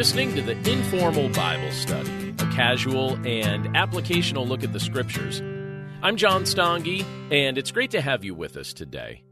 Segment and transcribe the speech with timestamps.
[0.00, 5.42] Listening to the Informal Bible Study, a casual and applicational look at the Scriptures.
[6.00, 9.24] I'm John Stange, and it's great to have you with us today.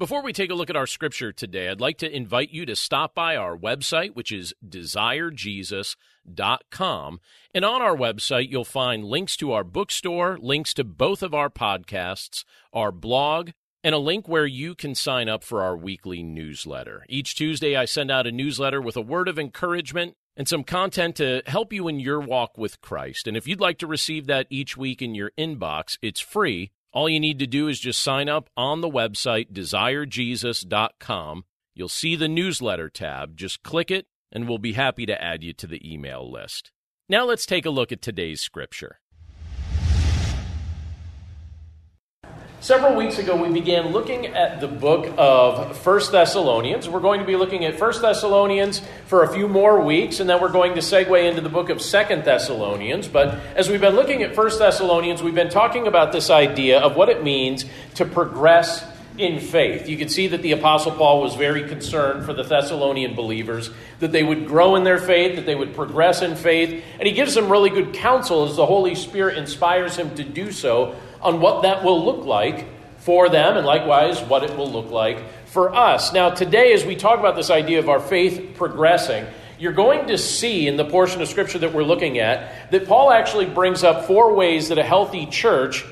[0.00, 2.74] Before we take a look at our scripture today, I'd like to invite you to
[2.74, 7.20] stop by our website, which is desirejesus.com.
[7.54, 11.50] And on our website, you'll find links to our bookstore, links to both of our
[11.50, 13.50] podcasts, our blog,
[13.86, 17.06] and a link where you can sign up for our weekly newsletter.
[17.08, 21.14] Each Tuesday, I send out a newsletter with a word of encouragement and some content
[21.16, 23.28] to help you in your walk with Christ.
[23.28, 27.10] And if you'd like to receive that each week in your inbox, it's free all
[27.10, 31.44] you need to do is just sign up on the website, desirejesus.com.
[31.74, 33.36] You'll see the newsletter tab.
[33.36, 36.72] Just click it, and we'll be happy to add you to the email list.
[37.06, 39.00] Now let's take a look at today's scripture.
[42.60, 46.88] Several weeks ago, we began looking at the book of First Thessalonians.
[46.88, 50.40] We're going to be looking at First Thessalonians for a few more weeks, and then
[50.40, 53.08] we're going to segue into the book of Second Thessalonians.
[53.08, 56.96] But as we've been looking at First Thessalonians, we've been talking about this idea of
[56.96, 58.82] what it means to progress
[59.18, 59.86] in faith.
[59.86, 63.70] You can see that the Apostle Paul was very concerned for the Thessalonian believers,
[64.00, 67.12] that they would grow in their faith, that they would progress in faith, and he
[67.12, 70.96] gives them really good counsel as the Holy Spirit inspires him to do so
[71.26, 72.66] on what that will look like
[72.98, 76.12] for them, and likewise what it will look like for us.
[76.12, 79.26] Now, today, as we talk about this idea of our faith progressing,
[79.58, 83.10] you're going to see in the portion of Scripture that we're looking at that Paul
[83.10, 85.84] actually brings up four ways that a healthy church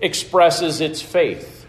[0.00, 1.66] expresses its faith.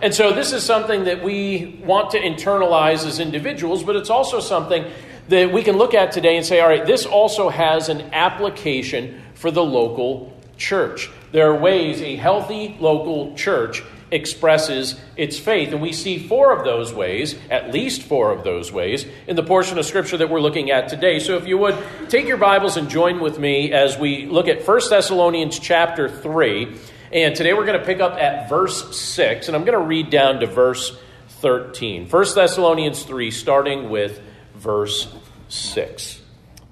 [0.00, 4.40] And so, this is something that we want to internalize as individuals, but it's also
[4.40, 4.90] something
[5.28, 9.20] that we can look at today and say, all right, this also has an application
[9.34, 11.10] for the local church.
[11.32, 15.72] There are ways a healthy local church expresses its faith.
[15.72, 19.42] And we see four of those ways, at least four of those ways, in the
[19.42, 21.18] portion of Scripture that we're looking at today.
[21.18, 21.76] So if you would,
[22.08, 26.76] take your Bibles and join with me as we look at 1 Thessalonians chapter 3.
[27.12, 30.10] And today we're going to pick up at verse 6, and I'm going to read
[30.10, 30.96] down to verse
[31.40, 32.08] 13.
[32.08, 34.20] 1 Thessalonians 3, starting with
[34.54, 35.08] verse
[35.48, 36.20] 6.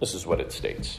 [0.01, 0.99] This is what it states.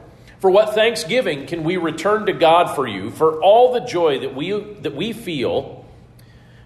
[0.41, 4.35] For what thanksgiving can we return to God for you, for all the joy that
[4.35, 5.85] we, that we feel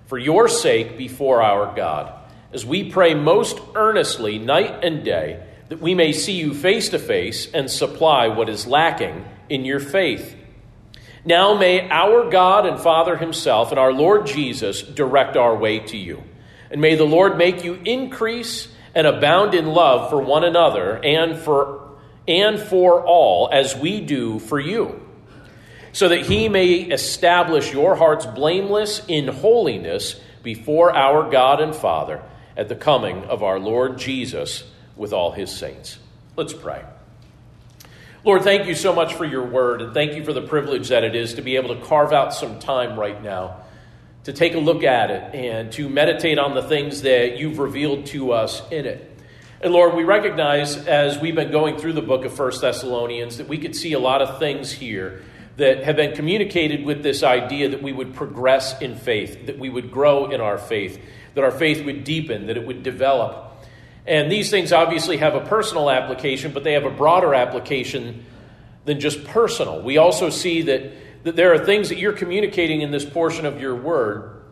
[0.05, 2.13] for your sake before our God,
[2.53, 6.99] as we pray most earnestly night and day that we may see you face to
[6.99, 10.37] face and supply what is lacking in your faith.
[11.25, 15.97] Now may our God and Father Himself and our Lord Jesus direct our way to
[15.97, 16.23] you.
[16.71, 21.37] And may the Lord make you increase and abound in love for one another and
[21.37, 21.84] for
[22.27, 25.01] and for all as we do for you,
[25.91, 32.21] so that he may establish your hearts blameless in holiness before our God and Father
[32.57, 34.63] at the coming of our Lord Jesus
[34.95, 35.97] with all his saints.
[36.35, 36.83] Let's pray.
[38.23, 41.03] Lord, thank you so much for your word, and thank you for the privilege that
[41.03, 43.57] it is to be able to carve out some time right now
[44.25, 48.07] to take a look at it and to meditate on the things that you've revealed
[48.07, 49.14] to us in it.
[49.61, 53.47] And Lord, we recognize as we've been going through the book of First Thessalonians that
[53.47, 55.23] we could see a lot of things here
[55.55, 59.69] that have been communicated with this idea that we would progress in faith, that we
[59.69, 61.01] would grow in our faith,
[61.35, 63.65] that our faith would deepen, that it would develop.
[64.05, 68.25] And these things obviously have a personal application, but they have a broader application
[68.83, 69.81] than just personal.
[69.81, 73.61] We also see that, that there are things that you're communicating in this portion of
[73.61, 74.43] your word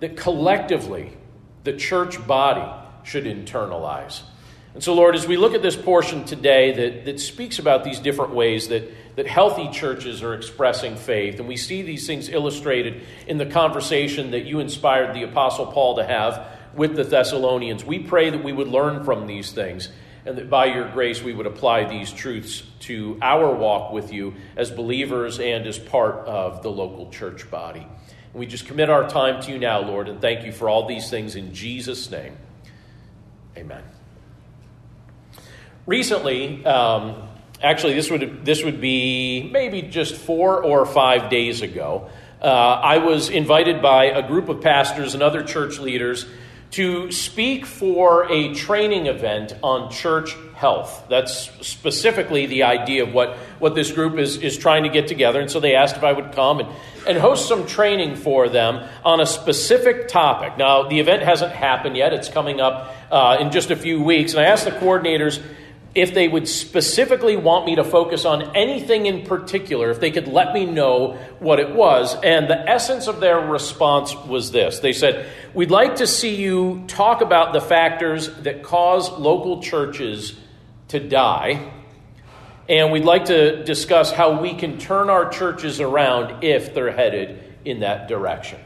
[0.00, 1.16] that collectively
[1.64, 4.22] the church body should internalize.
[4.74, 7.98] And so, Lord, as we look at this portion today that, that speaks about these
[7.98, 13.02] different ways that, that healthy churches are expressing faith, and we see these things illustrated
[13.26, 18.00] in the conversation that you inspired the Apostle Paul to have with the Thessalonians, we
[18.00, 19.88] pray that we would learn from these things
[20.26, 24.34] and that by your grace we would apply these truths to our walk with you
[24.56, 27.80] as believers and as part of the local church body.
[27.80, 30.86] And we just commit our time to you now, Lord, and thank you for all
[30.86, 32.36] these things in Jesus' name.
[33.56, 33.82] Amen.
[35.86, 37.28] Recently, um,
[37.62, 42.10] actually, this would this would be maybe just four or five days ago.
[42.42, 46.26] Uh, I was invited by a group of pastors and other church leaders
[46.72, 51.04] to speak for a training event on church health.
[51.08, 55.40] That's specifically the idea of what, what this group is, is trying to get together.
[55.40, 56.68] And so they asked if I would come and,
[57.06, 60.58] and host some training for them on a specific topic.
[60.58, 64.32] Now, the event hasn't happened yet, it's coming up uh, in just a few weeks.
[64.32, 65.42] And I asked the coordinators
[65.96, 70.28] if they would specifically want me to focus on anything in particular, if they could
[70.28, 72.14] let me know what it was.
[72.22, 76.84] And the essence of their response was this They said, We'd like to see you
[76.86, 80.38] talk about the factors that cause local churches
[80.88, 81.72] to die.
[82.68, 87.42] And we'd like to discuss how we can turn our churches around if they're headed
[87.64, 88.58] in that direction.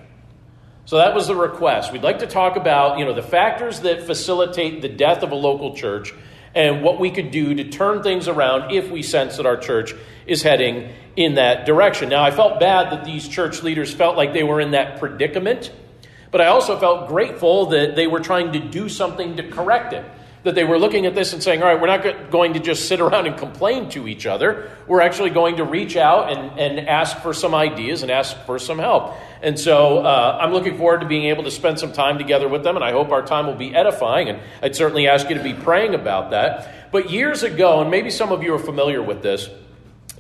[0.90, 1.92] So that was the request.
[1.92, 5.37] We'd like to talk about, you know, the factors that facilitate the death of a
[5.37, 6.12] local church
[6.52, 9.94] and what we could do to turn things around if we sense that our church
[10.26, 12.08] is heading in that direction.
[12.08, 15.70] Now, I felt bad that these church leaders felt like they were in that predicament,
[16.32, 20.04] but I also felt grateful that they were trying to do something to correct it
[20.42, 22.88] that they were looking at this and saying, all right, we're not going to just
[22.88, 24.70] sit around and complain to each other.
[24.87, 28.58] We're actually going to reach out and, and ask for some ideas and ask for
[28.58, 29.14] some help.
[29.42, 32.62] And so uh, I'm looking forward to being able to spend some time together with
[32.62, 34.28] them, and I hope our time will be edifying.
[34.28, 36.90] And I'd certainly ask you to be praying about that.
[36.90, 39.48] But years ago, and maybe some of you are familiar with this,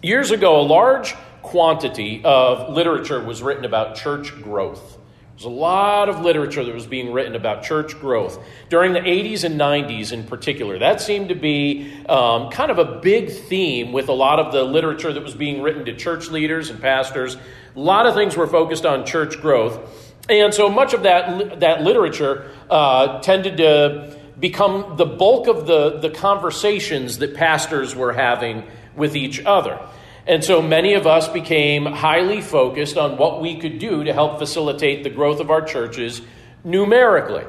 [0.02, 4.98] years ago, a large quantity of literature was written about church growth.
[5.40, 8.38] There's a lot of literature that was being written about church growth
[8.68, 10.78] during the 80s and 90s in particular.
[10.78, 14.64] That seemed to be um, kind of a big theme with a lot of the
[14.64, 17.38] literature that was being written to church leaders and pastors.
[17.74, 19.80] A lot of things were focused on church growth.
[20.28, 26.00] And so much of that, that literature uh, tended to become the bulk of the,
[26.00, 28.64] the conversations that pastors were having
[28.94, 29.80] with each other.
[30.26, 34.38] And so many of us became highly focused on what we could do to help
[34.38, 36.20] facilitate the growth of our churches
[36.62, 37.44] numerically.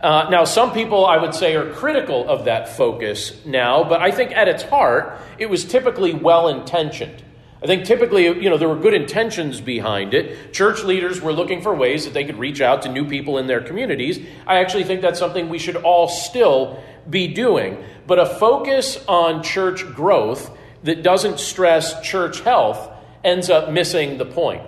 [0.00, 4.10] Uh, now, some people, I would say, are critical of that focus now, but I
[4.10, 7.22] think at its heart, it was typically well intentioned.
[7.62, 10.54] I think typically, you know, there were good intentions behind it.
[10.54, 13.46] Church leaders were looking for ways that they could reach out to new people in
[13.46, 14.18] their communities.
[14.46, 17.84] I actually think that's something we should all still be doing.
[18.06, 20.50] But a focus on church growth
[20.82, 22.90] that doesn't stress church health
[23.22, 24.62] ends up missing the point.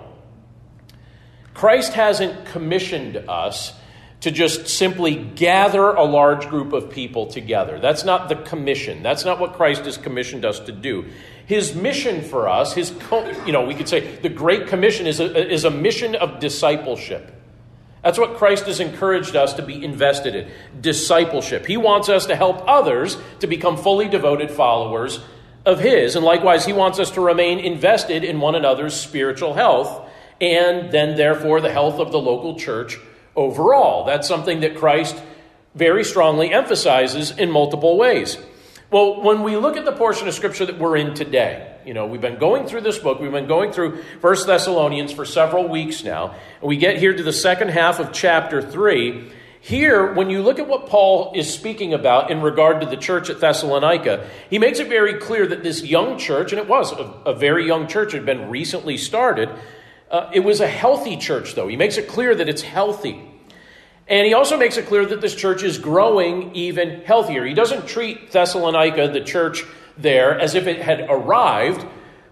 [1.53, 3.73] Christ hasn't commissioned us
[4.21, 7.79] to just simply gather a large group of people together.
[7.79, 9.03] That's not the commission.
[9.03, 11.05] That's not what Christ has commissioned us to do.
[11.45, 12.93] His mission for us, his
[13.45, 17.33] you know, we could say the great commission is a, is a mission of discipleship.
[18.01, 21.65] That's what Christ has encouraged us to be invested in discipleship.
[21.65, 25.19] He wants us to help others to become fully devoted followers
[25.65, 26.15] of His.
[26.15, 30.09] And likewise, He wants us to remain invested in one another's spiritual health
[30.41, 32.99] and then, therefore, the health of the local church
[33.35, 34.05] overall.
[34.05, 35.21] That's something that Christ
[35.75, 38.37] very strongly emphasizes in multiple ways.
[38.91, 42.05] Well, when we look at the portion of Scripture that we're in today, you know,
[42.05, 46.03] we've been going through this book, we've been going through First Thessalonians for several weeks
[46.03, 49.31] now, and we get here to the second half of chapter 3.
[49.65, 53.29] Here, when you look at what Paul is speaking about in regard to the church
[53.29, 57.05] at Thessalonica, he makes it very clear that this young church, and it was a,
[57.25, 59.47] a very young church, it had been recently started,
[60.11, 61.69] uh, it was a healthy church, though.
[61.69, 63.23] He makes it clear that it's healthy.
[64.05, 67.45] And he also makes it clear that this church is growing even healthier.
[67.45, 69.63] He doesn't treat Thessalonica, the church
[69.97, 71.85] there, as if it had arrived,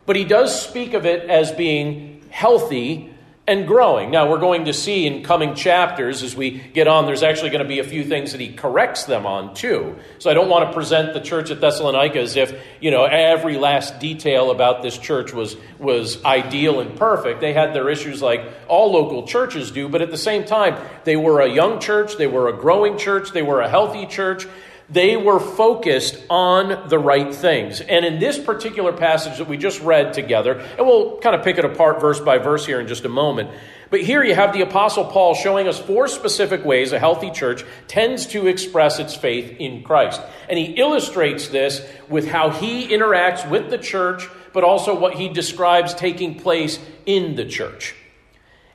[0.06, 3.11] but he does speak of it as being healthy
[3.52, 4.12] and growing.
[4.12, 7.64] Now, we're going to see in coming chapters as we get on, there's actually going
[7.64, 9.98] to be a few things that he corrects them on too.
[10.20, 13.58] So I don't want to present the church at Thessalonica as if, you know, every
[13.58, 17.42] last detail about this church was, was ideal and perfect.
[17.42, 21.18] They had their issues like all local churches do, but at the same time, they
[21.18, 24.48] were a young church, they were a growing church, they were a healthy church.
[24.92, 27.80] They were focused on the right things.
[27.80, 31.58] And in this particular passage that we just read together, and we'll kind of pick
[31.58, 33.52] it apart verse by verse here in just a moment.
[33.90, 37.64] But here you have the Apostle Paul showing us four specific ways a healthy church
[37.88, 40.22] tends to express its faith in Christ.
[40.50, 45.30] And he illustrates this with how he interacts with the church, but also what he
[45.30, 47.96] describes taking place in the church.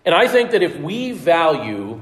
[0.07, 2.01] And I think that if we value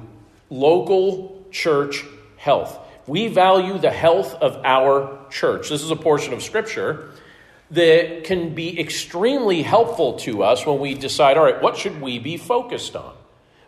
[0.50, 2.04] local church
[2.37, 5.69] health, we value the health of our church.
[5.69, 7.11] This is a portion of Scripture
[7.71, 12.19] that can be extremely helpful to us when we decide, all right, what should we
[12.19, 13.15] be focused on?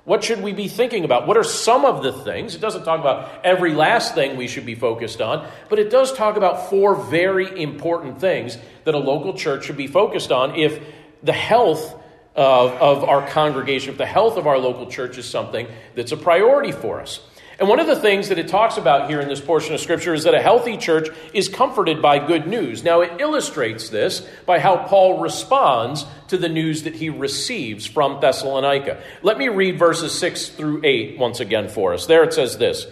[0.05, 1.27] What should we be thinking about?
[1.27, 2.55] What are some of the things?
[2.55, 6.13] It doesn't talk about every last thing we should be focused on, but it does
[6.13, 10.81] talk about four very important things that a local church should be focused on if
[11.25, 12.01] the health
[12.37, 15.67] of, of our congregation, if the health of our local church is something
[15.97, 17.19] that's a priority for us.
[17.59, 20.13] And one of the things that it talks about here in this portion of Scripture
[20.13, 22.85] is that a healthy church is comforted by good news.
[22.85, 28.21] Now, it illustrates this by how Paul responds to the news that he receives from
[28.21, 29.03] Thessalonica.
[29.23, 32.05] Let me read verses 6 through 8 once again for us.
[32.05, 32.87] There it says this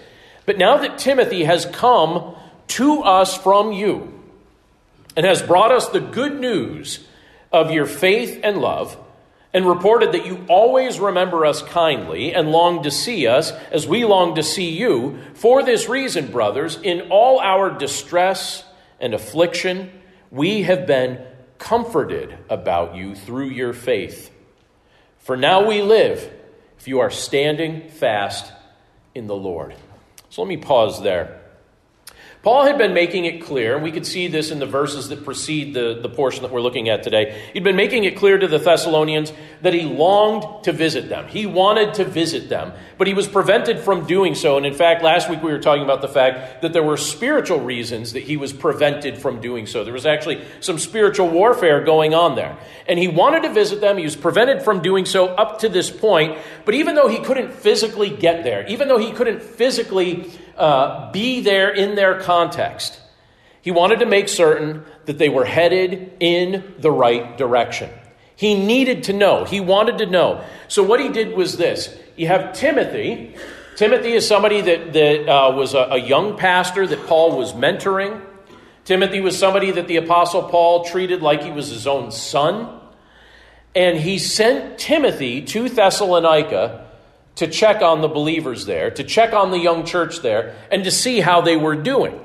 [0.47, 2.35] But now that Timothy has come
[2.69, 4.19] to us from you
[5.15, 7.07] and has brought us the good news
[7.53, 8.97] of your faith and love,
[9.55, 14.05] and reported that you always remember us kindly and long to see us as we
[14.05, 15.21] long to see you.
[15.35, 18.65] For this reason, brothers, in all our distress
[18.99, 19.93] and affliction,
[20.33, 21.25] we have been
[21.59, 24.33] comforted about you through your faith.
[25.19, 26.29] For now we live
[26.77, 28.53] if you are standing fast
[29.15, 29.77] in the Lord.
[30.31, 31.44] So let me pause there.
[32.45, 35.25] Paul had been making it clear, and we could see this in the verses that
[35.25, 37.43] precede the, the portion that we're looking at today.
[37.55, 39.33] He'd been making it clear to the Thessalonians
[39.63, 41.27] that he longed to visit them.
[41.27, 44.59] He wanted to visit them, but he was prevented from doing so.
[44.59, 47.61] And in fact, last week we were talking about the fact that there were spiritual
[47.61, 49.83] reasons that he was prevented from doing so.
[49.83, 52.59] There was actually some spiritual warfare going on there.
[52.87, 53.97] And he wanted to visit them.
[53.97, 56.37] He was prevented from doing so up to this point.
[56.67, 61.41] But even though he couldn't physically get there, even though he couldn't physically uh, be
[61.41, 63.01] there in their context.
[63.63, 67.91] He wanted to make certain that they were headed in the right direction.
[68.37, 69.45] He needed to know.
[69.45, 70.45] He wanted to know.
[70.69, 73.35] So, what he did was this you have Timothy.
[73.77, 78.23] Timothy is somebody that, that uh, was a, a young pastor that Paul was mentoring.
[78.85, 82.81] Timothy was somebody that the Apostle Paul treated like he was his own son.
[83.75, 86.84] And he sent Timothy to Thessalonica
[87.37, 90.91] to check on the believers there, to check on the young church there, and to
[90.91, 92.21] see how they were doing.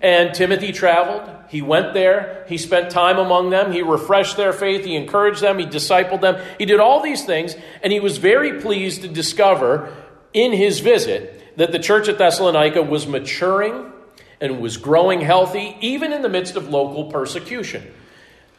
[0.00, 1.30] And Timothy traveled.
[1.48, 2.44] He went there.
[2.48, 3.72] He spent time among them.
[3.72, 4.84] He refreshed their faith.
[4.84, 5.58] He encouraged them.
[5.58, 6.44] He discipled them.
[6.58, 7.56] He did all these things.
[7.82, 9.94] And he was very pleased to discover
[10.32, 13.92] in his visit that the church at Thessalonica was maturing
[14.40, 17.90] and was growing healthy, even in the midst of local persecution.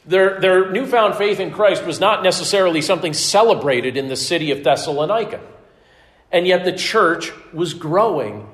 [0.07, 4.63] Their, their newfound faith in Christ was not necessarily something celebrated in the city of
[4.63, 5.41] Thessalonica.
[6.35, 8.45] And yet the church was growing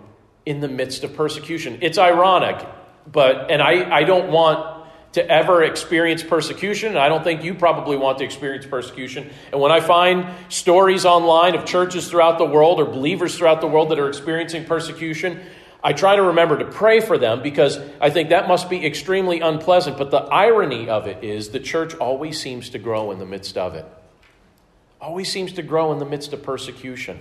[0.45, 1.79] in the midst of persecution.
[1.81, 2.63] It's ironic,
[3.11, 6.95] but, and I, I don't want to ever experience persecution.
[6.95, 9.31] I don't think you probably want to experience persecution.
[9.51, 13.67] And when I find stories online of churches throughout the world or believers throughout the
[13.67, 15.41] world that are experiencing persecution,
[15.83, 19.39] I try to remember to pray for them because I think that must be extremely
[19.39, 19.97] unpleasant.
[19.97, 23.57] But the irony of it is the church always seems to grow in the midst
[23.57, 23.88] of it,
[25.01, 27.17] always seems to grow in the midst of persecution.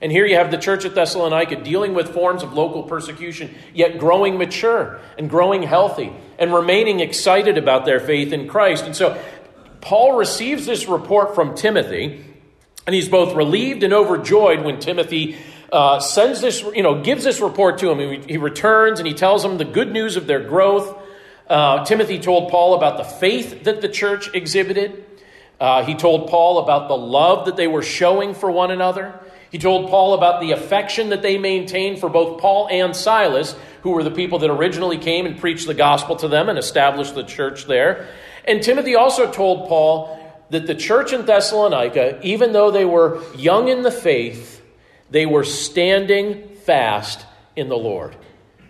[0.00, 3.98] And here you have the church at Thessalonica dealing with forms of local persecution, yet
[3.98, 8.84] growing mature and growing healthy and remaining excited about their faith in Christ.
[8.84, 9.18] And so
[9.80, 12.24] Paul receives this report from Timothy,
[12.86, 15.36] and he's both relieved and overjoyed when Timothy
[15.72, 17.98] uh, sends this, you know, gives this report to him.
[17.98, 20.96] He, he, returns and he tells him the good news of their growth.
[21.48, 25.05] Uh, Timothy told Paul about the faith that the church exhibited.
[25.58, 29.18] Uh, he told Paul about the love that they were showing for one another.
[29.50, 33.92] He told Paul about the affection that they maintained for both Paul and Silas, who
[33.92, 37.22] were the people that originally came and preached the gospel to them and established the
[37.22, 38.08] church there.
[38.44, 43.68] And Timothy also told Paul that the church in Thessalonica, even though they were young
[43.68, 44.62] in the faith,
[45.10, 48.14] they were standing fast in the Lord.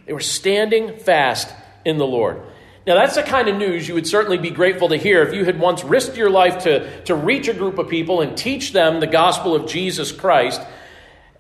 [0.07, 1.53] They were standing fast
[1.85, 2.41] in the Lord.
[2.87, 5.45] Now, that's the kind of news you would certainly be grateful to hear if you
[5.45, 9.01] had once risked your life to, to reach a group of people and teach them
[9.01, 10.61] the gospel of Jesus Christ,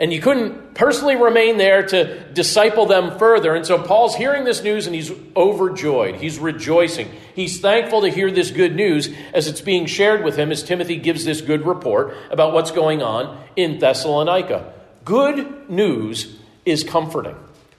[0.00, 3.54] and you couldn't personally remain there to disciple them further.
[3.54, 6.16] And so Paul's hearing this news and he's overjoyed.
[6.16, 7.10] He's rejoicing.
[7.34, 10.96] He's thankful to hear this good news as it's being shared with him as Timothy
[10.96, 14.74] gives this good report about what's going on in Thessalonica.
[15.04, 16.36] Good news
[16.66, 17.36] is comforting.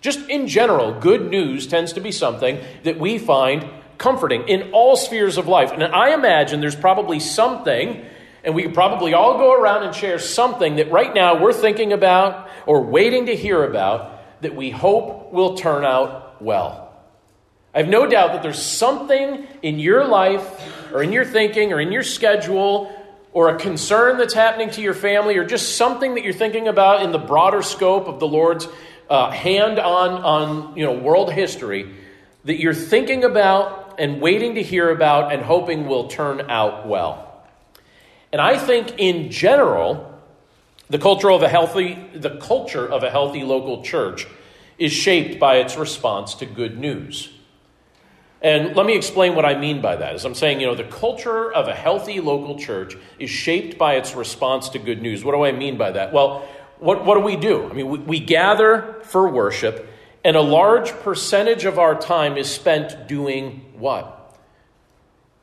[0.07, 4.95] Just in general, good news tends to be something that we find comforting in all
[4.95, 5.73] spheres of life.
[5.73, 8.05] And I imagine there's probably something,
[8.41, 11.91] and we could probably all go around and share something that right now we're thinking
[11.91, 16.89] about or waiting to hear about that we hope will turn out well.
[17.75, 21.81] I have no doubt that there's something in your life or in your thinking or
[21.81, 22.93] in your schedule
[23.33, 27.01] or a concern that's happening to your family or just something that you're thinking about
[27.03, 28.69] in the broader scope of the Lord's
[29.09, 31.93] uh, hand on, on you know, world history
[32.45, 37.43] that you're thinking about and waiting to hear about and hoping will turn out well.
[38.31, 40.13] And I think in general,
[40.89, 44.27] the culture of a healthy, the culture of a healthy local church
[44.77, 47.29] is shaped by its response to good news.
[48.41, 50.13] And let me explain what I mean by that.
[50.13, 53.95] As I'm saying, you know, the culture of a healthy local church is shaped by
[53.95, 55.23] its response to good news.
[55.23, 56.13] What do I mean by that?
[56.13, 56.47] Well,
[56.79, 57.69] what, what do we do?
[57.69, 59.87] I mean, we, we gather for worship,
[60.23, 64.37] and a large percentage of our time is spent doing what?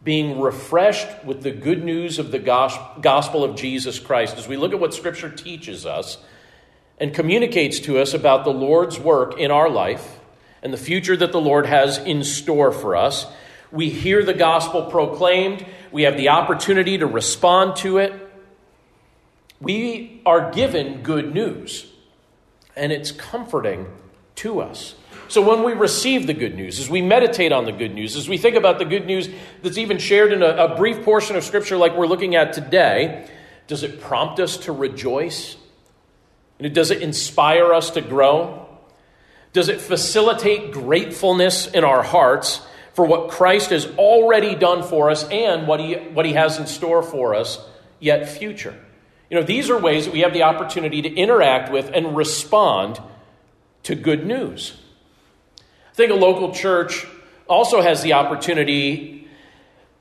[0.03, 4.37] Being refreshed with the good news of the gospel of Jesus Christ.
[4.37, 6.19] As we look at what Scripture teaches us
[6.99, 10.19] and communicates to us about the Lord's work in our life
[10.62, 13.26] and the future that the Lord has in store for us,
[13.73, 18.24] we hear the gospel proclaimed, we have the opportunity to respond to it
[19.61, 21.87] we are given good news,
[22.76, 23.87] and it's comforting
[24.37, 24.94] to us.
[25.28, 28.28] So, when we receive the good news, as we meditate on the good news, as
[28.28, 29.28] we think about the good news
[29.62, 33.28] that's even shared in a, a brief portion of Scripture like we're looking at today,
[33.66, 35.56] does it prompt us to rejoice?
[36.58, 38.68] And Does it inspire us to grow?
[39.52, 42.61] Does it facilitate gratefulness in our hearts
[42.94, 46.66] for what Christ has already done for us and what he, what he has in
[46.66, 47.58] store for us
[48.00, 48.75] yet future?
[49.31, 53.00] You know, these are ways that we have the opportunity to interact with and respond
[53.85, 54.75] to good news.
[55.59, 57.07] I think a local church
[57.49, 59.28] also has the opportunity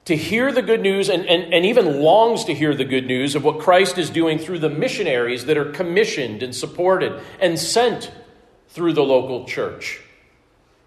[0.05, 3.35] to hear the good news and, and, and even longs to hear the good news
[3.35, 8.11] of what Christ is doing through the missionaries that are commissioned and supported and sent
[8.69, 10.01] through the local church.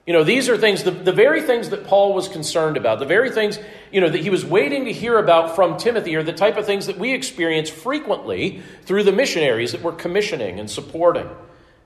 [0.07, 3.07] You know, these are things, the, the very things that Paul was concerned about, the
[3.07, 3.59] very things,
[3.91, 6.65] you know, that he was waiting to hear about from Timothy are the type of
[6.65, 11.29] things that we experience frequently through the missionaries that we're commissioning and supporting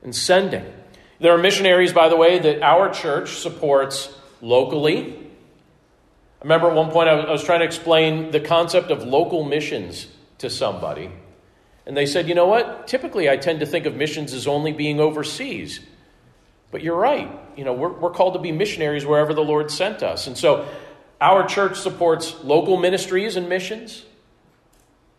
[0.02, 0.70] and sending.
[1.18, 5.16] There are missionaries, by the way, that our church supports locally.
[6.40, 10.06] I remember at one point I was trying to explain the concept of local missions
[10.38, 11.10] to somebody.
[11.86, 12.86] And they said, you know what?
[12.86, 15.80] Typically, I tend to think of missions as only being overseas.
[16.70, 17.30] But you're right.
[17.56, 20.26] You know, we're, we're called to be missionaries wherever the Lord sent us.
[20.26, 20.68] And so
[21.20, 24.04] our church supports local ministries and missions,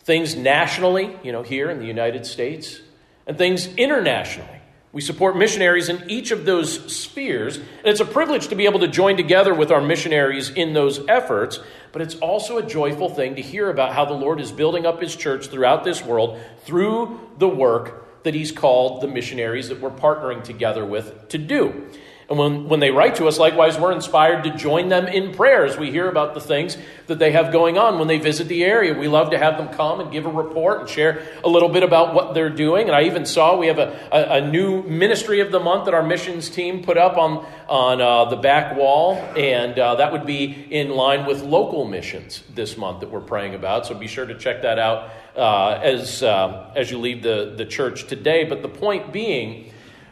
[0.03, 2.79] things nationally, you know, here in the United States,
[3.27, 4.49] and things internationally.
[4.93, 8.81] We support missionaries in each of those spheres, and it's a privilege to be able
[8.81, 11.59] to join together with our missionaries in those efforts,
[11.93, 15.01] but it's also a joyful thing to hear about how the Lord is building up
[15.01, 19.89] his church throughout this world through the work that he's called the missionaries that we're
[19.89, 21.89] partnering together with to do.
[22.31, 25.75] And when, when they write to us, likewise, we're inspired to join them in prayers.
[25.75, 28.97] We hear about the things that they have going on when they visit the area.
[28.97, 31.83] We love to have them come and give a report and share a little bit
[31.83, 32.87] about what they're doing.
[32.87, 35.93] And I even saw we have a, a, a new ministry of the month that
[35.93, 39.15] our missions team put up on, on uh, the back wall.
[39.35, 43.55] And uh, that would be in line with local missions this month that we're praying
[43.55, 43.87] about.
[43.87, 47.65] So be sure to check that out uh, as, uh, as you leave the, the
[47.65, 48.45] church today.
[48.45, 49.70] But the point being,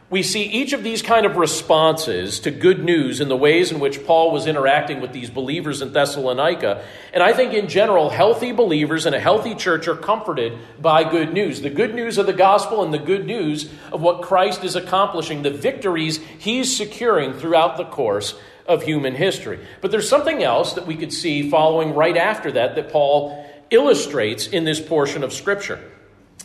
[0.10, 3.80] we see each of these kind of responses to good news in the ways in
[3.80, 6.84] which Paul was interacting with these believers in Thessalonica.
[7.14, 11.32] And I think in general, healthy believers in a healthy church are comforted by good
[11.32, 11.62] news.
[11.62, 15.44] The good news of the gospel and the good news of what Christ is accomplishing,
[15.44, 18.34] the victories he's securing throughout the course
[18.66, 19.60] of human history.
[19.80, 24.48] But there's something else that we could see following right after that that Paul illustrates
[24.48, 25.80] in this portion of Scripture.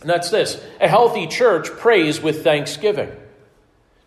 [0.02, 3.10] And that's this a healthy church prays with thanksgiving.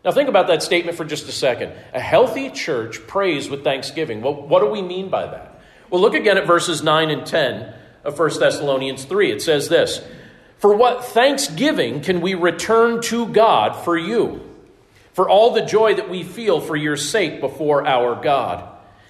[0.07, 1.73] Now, think about that statement for just a second.
[1.93, 4.21] A healthy church prays with thanksgiving.
[4.21, 5.59] Well, what do we mean by that?
[5.89, 7.73] Well, look again at verses 9 and 10
[8.05, 9.33] of 1 Thessalonians 3.
[9.33, 10.01] It says this
[10.59, 14.49] For what thanksgiving can we return to God for you?
[15.11, 18.65] For all the joy that we feel for your sake before our God,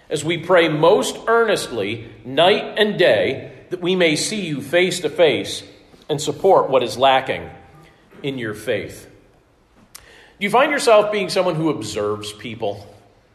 [0.09, 5.11] as we pray most earnestly, night and day that we may see you face to
[5.11, 5.61] face
[6.09, 7.47] and support what is lacking
[8.23, 9.07] in your faith.
[10.39, 12.85] Do you find yourself being someone who observes people?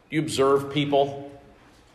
[0.08, 1.30] Do you observe people?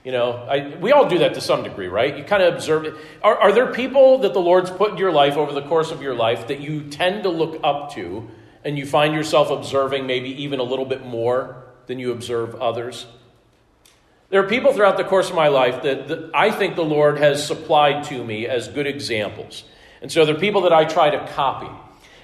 [0.03, 2.17] You know, I, we all do that to some degree, right?
[2.17, 2.93] You kind of observe it.
[3.21, 6.01] Are, are there people that the Lord's put in your life over the course of
[6.01, 8.29] your life that you tend to look up to
[8.63, 13.05] and you find yourself observing maybe even a little bit more than you observe others?
[14.29, 17.17] There are people throughout the course of my life that, that, I think the Lord
[17.17, 19.63] has supplied to me as good examples.
[20.01, 21.69] And so they're people that I try to copy.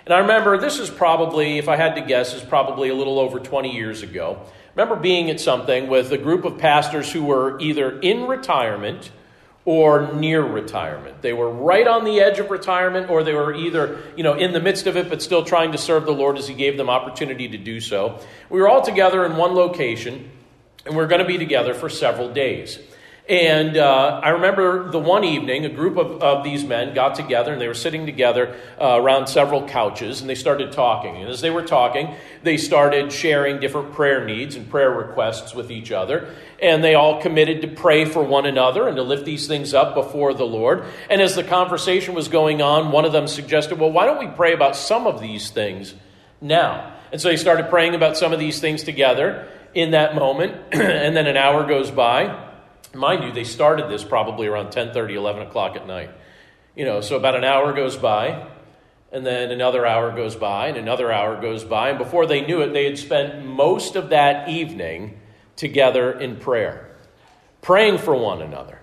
[0.06, 3.20] And I remember this is probably, if I had to guess, is probably a little
[3.20, 4.38] over 20 years ago.
[4.42, 9.12] I remember being at something with a group of pastors who were either in retirement
[9.66, 11.22] or near retirement.
[11.22, 14.52] They were right on the edge of retirement or they were either, you know, in
[14.52, 16.90] the midst of it but still trying to serve the Lord as he gave them
[16.90, 18.20] opportunity to do so.
[18.50, 20.30] We were all together in one location
[20.86, 22.78] and we're going to be together for several days.
[23.30, 27.54] And uh, I remember the one evening, a group of, of these men got together
[27.54, 31.16] and they were sitting together uh, around several couches and they started talking.
[31.16, 35.72] And as they were talking, they started sharing different prayer needs and prayer requests with
[35.72, 36.36] each other.
[36.62, 39.96] And they all committed to pray for one another and to lift these things up
[39.96, 40.84] before the Lord.
[41.10, 44.36] And as the conversation was going on, one of them suggested, Well, why don't we
[44.36, 45.94] pray about some of these things
[46.42, 46.94] now?
[47.14, 50.56] And so they started praying about some of these things together in that moment.
[50.74, 52.43] and then an hour goes by
[52.94, 56.12] Mind you, they started this probably around 10:30, 11 o'clock at night.
[56.76, 58.48] You know, so about an hour goes by,
[59.12, 62.62] and then another hour goes by, and another hour goes by, and before they knew
[62.62, 65.20] it, they had spent most of that evening
[65.56, 66.90] together in prayer,
[67.62, 68.80] praying for one another.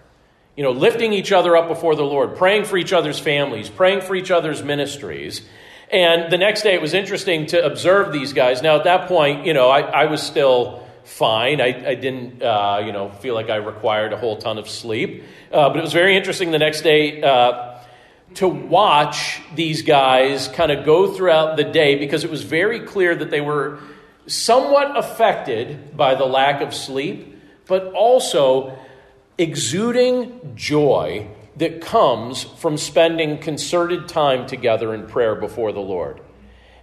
[0.57, 4.01] You know, lifting each other up before the Lord, praying for each other's families, praying
[4.01, 5.43] for each other's ministries.
[5.91, 8.61] And the next day, it was interesting to observe these guys.
[8.61, 11.61] Now, at that point, you know, I, I was still fine.
[11.61, 15.25] I, I didn't, uh, you know, feel like I required a whole ton of sleep.
[15.53, 17.79] Uh, but it was very interesting the next day uh,
[18.35, 23.15] to watch these guys kind of go throughout the day because it was very clear
[23.15, 23.81] that they were
[24.27, 27.37] somewhat affected by the lack of sleep,
[27.67, 28.79] but also
[29.39, 36.21] exuding joy that comes from spending concerted time together in prayer before the Lord.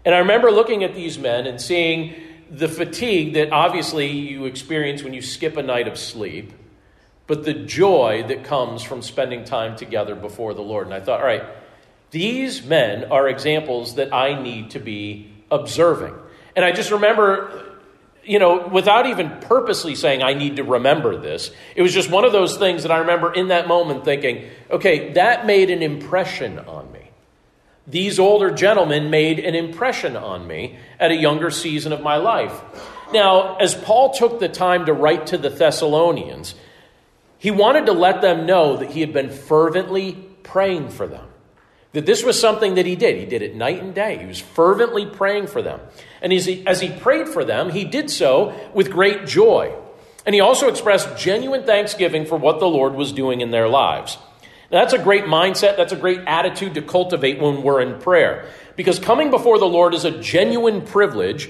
[0.03, 2.15] And I remember looking at these men and seeing
[2.49, 6.53] the fatigue that obviously you experience when you skip a night of sleep,
[7.27, 10.87] but the joy that comes from spending time together before the Lord.
[10.87, 11.43] And I thought, all right,
[12.11, 16.13] these men are examples that I need to be observing.
[16.55, 17.77] And I just remember,
[18.23, 22.23] you know, without even purposely saying I need to remember this, it was just one
[22.23, 26.59] of those things that I remember in that moment thinking, okay, that made an impression
[26.59, 26.96] on me
[27.87, 32.61] these older gentlemen made an impression on me at a younger season of my life.
[33.13, 36.53] Now, as Paul took the time to write to the Thessalonians,
[37.37, 41.25] he wanted to let them know that he had been fervently praying for them.
[41.93, 43.17] That this was something that he did.
[43.17, 44.17] He did it night and day.
[44.17, 45.79] He was fervently praying for them.
[46.21, 49.73] And as he, as he prayed for them, he did so with great joy.
[50.25, 54.17] And he also expressed genuine thanksgiving for what the Lord was doing in their lives.
[54.71, 55.77] Now, that's a great mindset.
[55.77, 58.49] That's a great attitude to cultivate when we're in prayer.
[58.75, 61.49] Because coming before the Lord is a genuine privilege,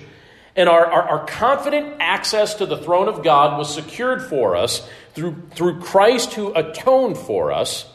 [0.56, 4.88] and our, our, our, confident access to the throne of God was secured for us
[5.14, 7.86] through, through Christ who atoned for us.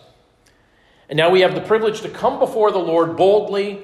[1.09, 3.83] And now we have the privilege to come before the Lord boldly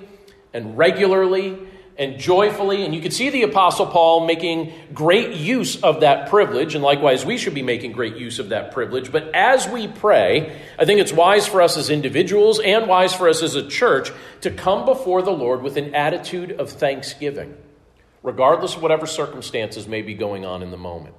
[0.54, 1.58] and regularly
[1.98, 2.84] and joyfully.
[2.84, 7.26] And you can see the Apostle Paul making great use of that privilege, and likewise,
[7.26, 9.10] we should be making great use of that privilege.
[9.10, 13.28] But as we pray, I think it's wise for us as individuals and wise for
[13.28, 17.54] us as a church to come before the Lord with an attitude of thanksgiving,
[18.22, 21.16] regardless of whatever circumstances may be going on in the moment.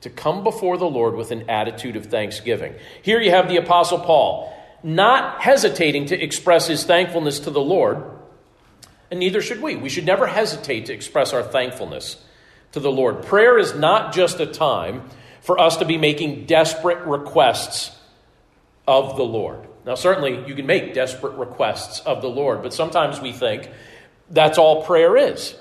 [0.00, 2.74] To come before the Lord with an attitude of thanksgiving.
[3.02, 8.02] Here you have the Apostle Paul not hesitating to express his thankfulness to the Lord
[9.12, 9.76] and neither should we.
[9.76, 12.16] We should never hesitate to express our thankfulness
[12.72, 13.22] to the Lord.
[13.22, 15.02] Prayer is not just a time
[15.42, 17.94] for us to be making desperate requests
[18.88, 19.68] of the Lord.
[19.84, 23.68] Now, certainly, you can make desperate requests of the Lord, but sometimes we think
[24.30, 25.56] that's all prayer is.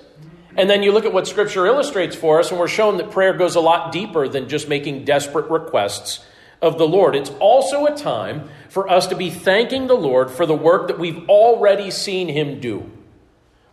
[0.56, 3.34] And then you look at what Scripture illustrates for us, and we're shown that prayer
[3.34, 6.26] goes a lot deeper than just making desperate requests
[6.62, 7.18] of the Lord.
[7.18, 10.98] It's also a time for us to be thanking the Lord for the work that
[10.98, 12.90] we've already seen Him do.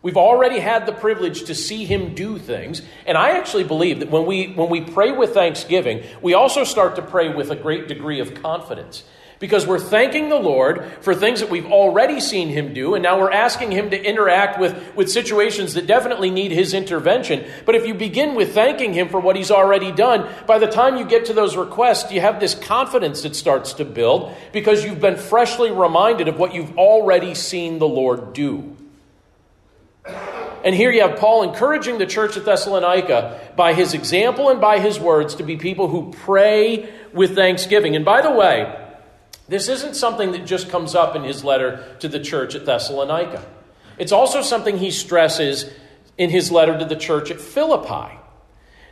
[0.00, 2.82] We've already had the privilege to see him do things.
[3.04, 6.96] And I actually believe that when we, when we pray with thanksgiving, we also start
[6.96, 9.02] to pray with a great degree of confidence.
[9.40, 13.20] Because we're thanking the Lord for things that we've already seen him do, and now
[13.20, 17.44] we're asking him to interact with, with situations that definitely need his intervention.
[17.64, 20.96] But if you begin with thanking him for what he's already done, by the time
[20.96, 25.00] you get to those requests, you have this confidence that starts to build because you've
[25.00, 28.76] been freshly reminded of what you've already seen the Lord do.
[30.64, 34.80] And here you have Paul encouraging the church at Thessalonica by his example and by
[34.80, 37.94] his words to be people who pray with thanksgiving.
[37.94, 38.86] And by the way,
[39.48, 43.44] this isn't something that just comes up in his letter to the church at Thessalonica.
[43.98, 45.70] It's also something he stresses
[46.18, 48.18] in his letter to the church at Philippi.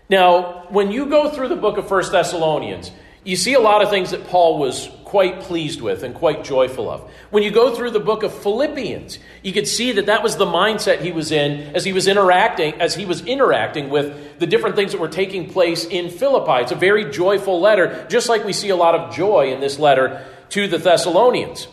[0.09, 2.92] Now, when you go through the book of First Thessalonians,
[3.27, 6.89] you see a lot of things that Paul was quite pleased with and quite joyful
[6.89, 7.11] of.
[7.31, 10.47] When you go through the book of Philippians, you could see that that was the
[10.47, 14.77] mindset he was in as he was interacting as he was interacting with the different
[14.77, 16.62] things that were taking place in Philippi.
[16.62, 19.81] It's a very joyful letter, just like we see a lot of joy in this
[19.81, 21.67] letter to the Thessalonians.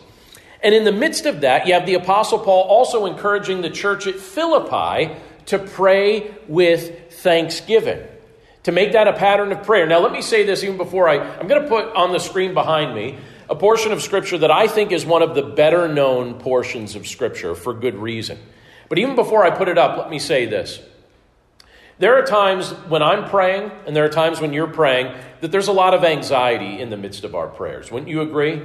[0.60, 4.08] And in the midst of that, you have the apostle Paul also encouraging the church
[4.08, 5.14] at Philippi
[5.46, 8.00] to pray with thanksgiving
[8.64, 9.86] to make that a pattern of prayer.
[9.86, 12.54] Now, let me say this even before I, I'm going to put on the screen
[12.54, 16.34] behind me a portion of Scripture that I think is one of the better known
[16.34, 18.38] portions of Scripture for good reason.
[18.88, 20.80] But even before I put it up, let me say this.
[21.98, 25.68] There are times when I'm praying, and there are times when you're praying, that there's
[25.68, 27.90] a lot of anxiety in the midst of our prayers.
[27.90, 28.62] Wouldn't you agree?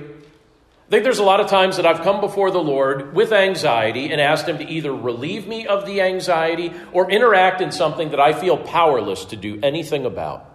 [0.90, 4.12] I think there's a lot of times that I've come before the Lord with anxiety
[4.12, 8.20] and asked Him to either relieve me of the anxiety or interact in something that
[8.20, 10.48] I feel powerless to do anything about.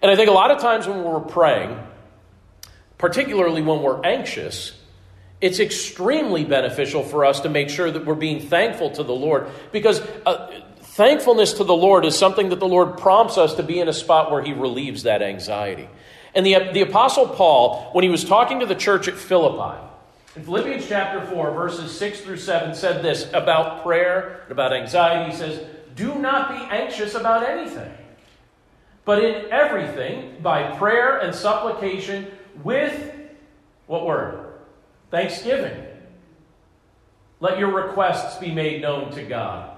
[0.00, 1.76] And I think a lot of times when we're praying,
[2.96, 4.72] particularly when we're anxious,
[5.40, 9.48] it's extremely beneficial for us to make sure that we're being thankful to the Lord
[9.72, 13.80] because uh, thankfulness to the Lord is something that the Lord prompts us to be
[13.80, 15.88] in a spot where He relieves that anxiety.
[16.34, 19.78] And the, the Apostle Paul, when he was talking to the church at Philippi,
[20.36, 25.32] in Philippians chapter 4, verses 6 through 7, said this about prayer about anxiety.
[25.32, 25.66] He says,
[25.96, 27.92] Do not be anxious about anything,
[29.04, 32.28] but in everything, by prayer and supplication,
[32.62, 33.12] with
[33.88, 34.52] what word?
[35.10, 35.84] Thanksgiving.
[37.40, 39.76] Let your requests be made known to God.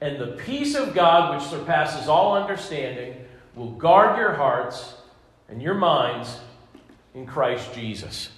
[0.00, 4.93] And the peace of God, which surpasses all understanding, will guard your hearts
[5.48, 6.38] and your minds
[7.14, 8.30] in Christ Jesus.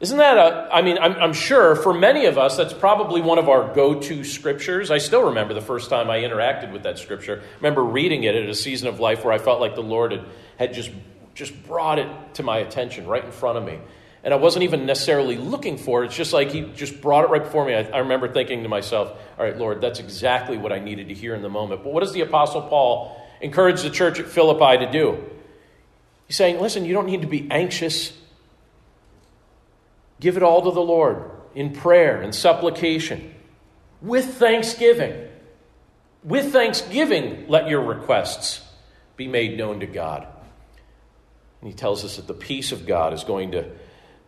[0.00, 3.38] Isn't that a, I mean, I'm, I'm, sure for many of us, that's probably one
[3.38, 4.90] of our go to scriptures.
[4.90, 7.40] I still remember the first time I interacted with that scripture.
[7.40, 10.10] I remember reading it at a season of life where I felt like the Lord
[10.10, 10.24] had,
[10.58, 10.90] had just,
[11.34, 13.78] just brought it to my attention right in front of me.
[14.24, 16.06] And I wasn't even necessarily looking for it.
[16.06, 17.74] It's just like He just brought it right before me.
[17.74, 21.14] I, I remember thinking to myself, all right, Lord, that's exactly what I needed to
[21.14, 21.84] hear in the moment.
[21.84, 25.22] But what does the Apostle Paul encourage the church at Philippi to do?
[26.26, 28.16] He's saying, listen, you don't need to be anxious.
[30.20, 33.34] Give it all to the Lord in prayer and supplication
[34.00, 35.28] with thanksgiving.
[36.24, 38.62] With thanksgiving, let your requests
[39.16, 40.26] be made known to God.
[41.60, 43.70] And he tells us that the peace of God is going to,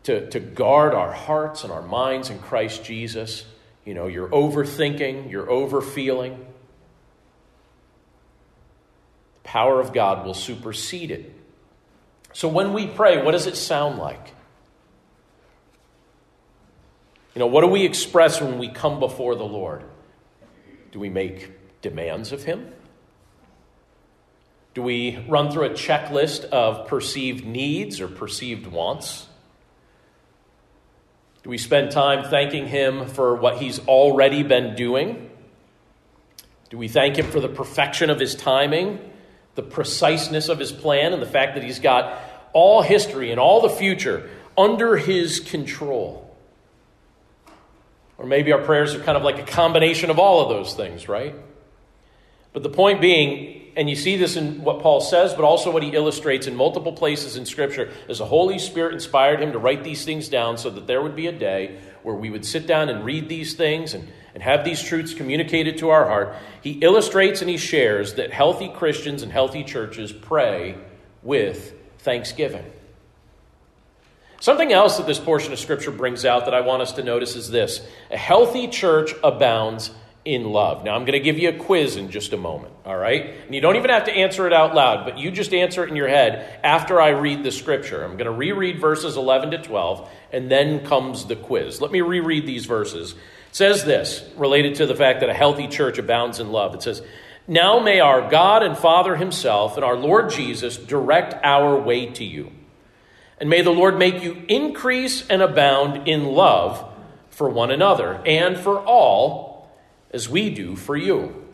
[0.05, 3.45] to, to guard our hearts and our minds in Christ Jesus.
[3.85, 6.45] You know, you're overthinking, you're overfeeling.
[9.45, 11.33] Power of God will supersede it.
[12.33, 14.35] So when we pray, what does it sound like?
[17.35, 19.85] You know, what do we express when we come before the Lord?
[20.93, 21.53] Do we make
[21.83, 22.73] demands of Him?
[24.75, 29.29] Do we run through a checklist of perceived needs or perceived wants?
[31.45, 35.31] Do we spend time thanking Him for what He's already been doing?
[36.71, 38.99] Do we thank Him for the perfection of His timing,
[39.55, 42.21] the preciseness of His plan, and the fact that He's got
[42.53, 46.37] all history and all the future under His control?
[48.17, 51.09] Or maybe our prayers are kind of like a combination of all of those things,
[51.09, 51.35] right?
[52.53, 55.83] But the point being, and you see this in what Paul says, but also what
[55.83, 59.83] he illustrates in multiple places in Scripture, is the Holy Spirit inspired him to write
[59.83, 62.89] these things down so that there would be a day where we would sit down
[62.89, 66.37] and read these things and, and have these truths communicated to our heart.
[66.63, 70.77] He illustrates and he shares that healthy Christians and healthy churches pray
[71.23, 72.65] with thanksgiving.
[74.41, 77.35] Something else that this portion of Scripture brings out that I want us to notice
[77.35, 79.91] is this a healthy church abounds
[80.25, 80.85] in love.
[80.85, 83.35] Now, I'm going to give you a quiz in just a moment, all right?
[83.45, 85.91] And you don't even have to answer it out loud, but you just answer it
[85.91, 88.03] in your head after I read the scripture.
[88.03, 91.81] I'm going to reread verses 11 to 12, and then comes the quiz.
[91.81, 93.13] Let me reread these verses.
[93.13, 93.19] It
[93.53, 96.75] says this, related to the fact that a healthy church abounds in love.
[96.75, 97.03] It says,
[97.47, 102.25] Now may our God and Father Himself and our Lord Jesus direct our way to
[102.25, 102.51] you.
[103.39, 106.93] And may the Lord make you increase and abound in love
[107.29, 109.54] for one another and for all
[110.15, 111.45] as we do for you.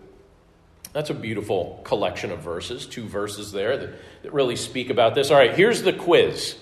[0.92, 3.90] That's a beautiful collection of verses, two verses there that,
[4.22, 5.30] that really speak about this.
[5.30, 6.56] All right, here's the quiz.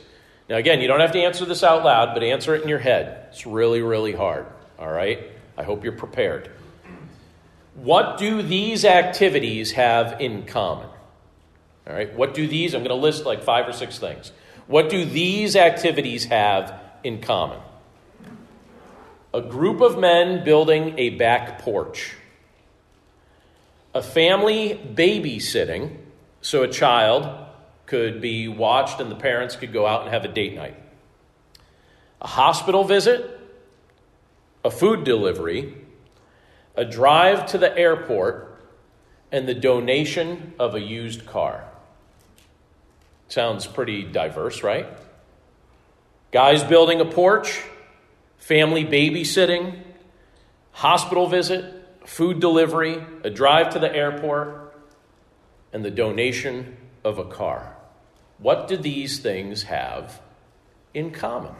[0.48, 2.78] Now, again, you don't have to answer this out loud, but answer it in your
[2.78, 3.26] head.
[3.30, 4.46] It's really, really hard.
[4.78, 5.30] All right?
[5.56, 6.50] I hope you're prepared.
[7.74, 10.88] What do these activities have in common?
[11.86, 14.30] All right, what do these, I'm going to list like five or six things.
[14.66, 17.60] What do these activities have in common?
[19.32, 22.14] A group of men building a back porch,
[23.94, 25.96] a family babysitting
[26.40, 27.46] so a child
[27.86, 30.76] could be watched and the parents could go out and have a date night,
[32.20, 33.38] a hospital visit,
[34.64, 35.74] a food delivery,
[36.76, 38.60] a drive to the airport,
[39.30, 41.64] and the donation of a used car.
[43.28, 44.86] Sounds pretty diverse, right?
[46.30, 47.62] Guys building a porch,
[48.38, 49.78] family babysitting,
[50.72, 51.74] hospital visit,
[52.06, 54.74] food delivery, a drive to the airport,
[55.72, 57.76] and the donation of a car.
[58.38, 60.20] What do these things have
[60.94, 61.54] in common?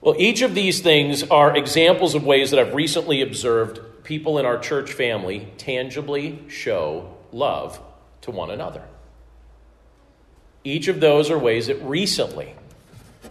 [0.00, 4.44] Well, each of these things are examples of ways that I've recently observed people in
[4.44, 7.80] our church family tangibly show love
[8.20, 8.82] to one another.
[10.62, 12.54] Each of those are ways that recently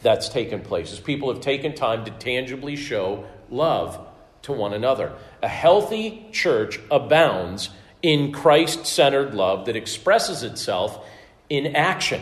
[0.02, 4.00] that's taken place, as people have taken time to tangibly show love
[4.44, 5.14] to one another.
[5.42, 7.70] A healthy church abounds
[8.02, 11.06] in Christ centered love that expresses itself
[11.50, 12.22] in action.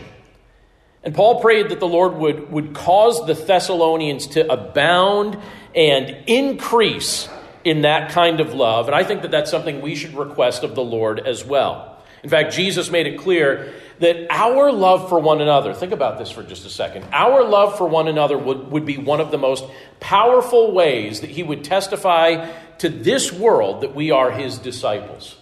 [1.02, 5.36] And Paul prayed that the Lord would, would cause the Thessalonians to abound
[5.74, 7.28] and increase
[7.64, 8.86] in that kind of love.
[8.86, 11.98] And I think that that's something we should request of the Lord as well.
[12.22, 16.30] In fact, Jesus made it clear that our love for one another, think about this
[16.30, 19.38] for just a second, our love for one another would, would be one of the
[19.38, 19.64] most
[20.00, 25.36] powerful ways that he would testify to this world that we are his disciples.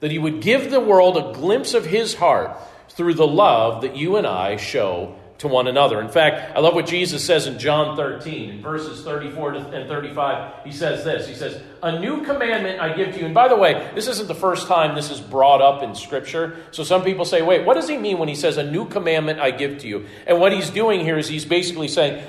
[0.00, 2.56] That he would give the world a glimpse of his heart
[2.90, 6.00] through the love that you and I show to one another.
[6.00, 10.64] In fact, I love what Jesus says in John 13, in verses 34 and 35.
[10.64, 13.26] He says this He says, A new commandment I give to you.
[13.26, 16.56] And by the way, this isn't the first time this is brought up in Scripture.
[16.72, 19.40] So some people say, wait, what does he mean when he says, A new commandment
[19.40, 20.06] I give to you?
[20.26, 22.24] And what he's doing here is he's basically saying,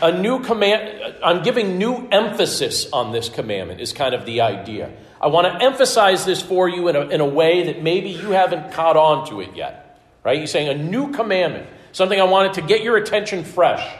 [0.00, 4.90] a new command, I'm giving new emphasis on this commandment, is kind of the idea.
[5.20, 8.30] I want to emphasize this for you in a, in a way that maybe you
[8.30, 10.00] haven't caught on to it yet.
[10.24, 10.40] Right?
[10.40, 13.96] He's saying a new commandment, something I wanted to get your attention fresh.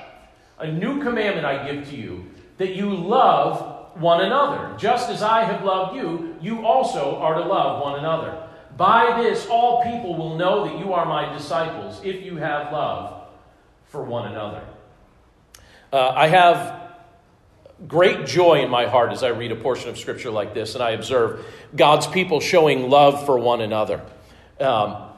[0.58, 2.26] A new commandment I give to you
[2.58, 4.76] that you love one another.
[4.76, 8.48] Just as I have loved you, you also are to love one another.
[8.76, 13.28] By this, all people will know that you are my disciples if you have love
[13.86, 14.64] for one another.
[15.92, 16.82] Uh, I have
[17.86, 20.82] great joy in my heart as I read a portion of Scripture like this and
[20.82, 24.02] I observe God's people showing love for one another.
[24.58, 25.10] Um,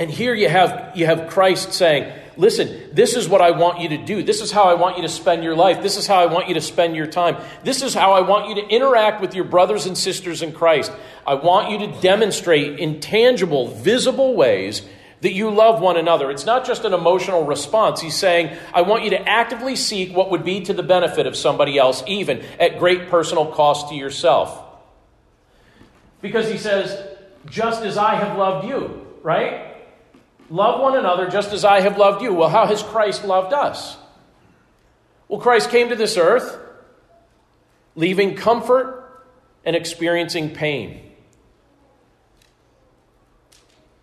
[0.00, 3.90] and here you have, you have Christ saying, Listen, this is what I want you
[3.90, 4.22] to do.
[4.22, 5.82] This is how I want you to spend your life.
[5.82, 7.36] This is how I want you to spend your time.
[7.64, 10.90] This is how I want you to interact with your brothers and sisters in Christ.
[11.26, 14.80] I want you to demonstrate in tangible, visible ways
[15.20, 16.30] that you love one another.
[16.30, 18.00] It's not just an emotional response.
[18.00, 21.36] He's saying, I want you to actively seek what would be to the benefit of
[21.36, 24.64] somebody else, even at great personal cost to yourself.
[26.22, 27.06] Because he says,
[27.50, 29.69] just as I have loved you, right?
[30.50, 32.34] Love one another just as I have loved you.
[32.34, 33.96] Well, how has Christ loved us?
[35.28, 36.58] Well, Christ came to this earth,
[37.94, 39.24] leaving comfort
[39.64, 41.02] and experiencing pain.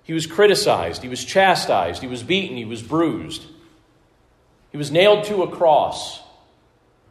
[0.04, 3.44] He was criticized, he was chastised, he was beaten, he was bruised.
[4.72, 6.22] He was nailed to a cross.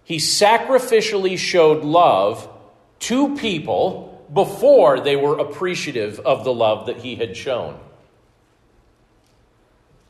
[0.02, 2.48] He sacrificially showed love
[3.00, 7.78] to people before they were appreciative of the love that he had shown.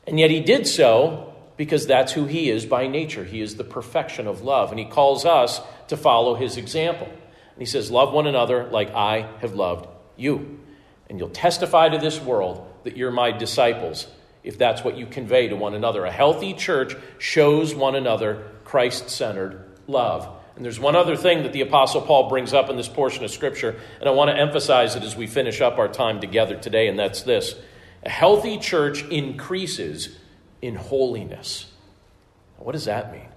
[0.07, 3.23] And yet he did so because that's who he is by nature.
[3.23, 4.71] He is the perfection of love.
[4.71, 7.07] And he calls us to follow his example.
[7.07, 10.59] And he says, Love one another like I have loved you.
[11.09, 14.07] And you'll testify to this world that you're my disciples
[14.43, 16.05] if that's what you convey to one another.
[16.05, 20.29] A healthy church shows one another Christ centered love.
[20.55, 23.29] And there's one other thing that the Apostle Paul brings up in this portion of
[23.29, 26.87] Scripture, and I want to emphasize it as we finish up our time together today,
[26.87, 27.55] and that's this.
[28.03, 30.17] A healthy church increases
[30.61, 31.71] in holiness.
[32.57, 33.27] What does that mean?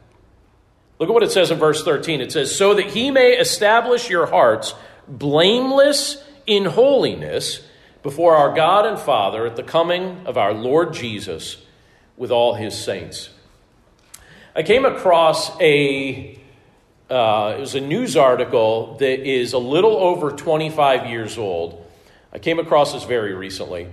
[0.98, 2.20] Look at what it says in verse 13.
[2.20, 4.74] It says, So that he may establish your hearts
[5.08, 7.62] blameless in holiness
[8.02, 11.64] before our God and Father at the coming of our Lord Jesus
[12.16, 13.30] with all his saints.
[14.54, 16.38] I came across a
[17.10, 21.84] uh, it was a news article that is a little over 25 years old.
[22.32, 23.88] I came across this very recently.